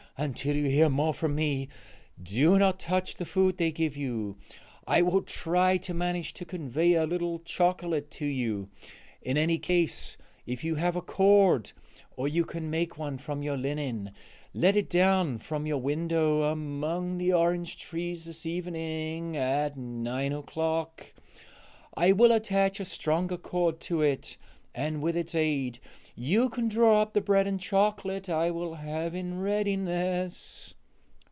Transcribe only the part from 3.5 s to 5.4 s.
they give you; I will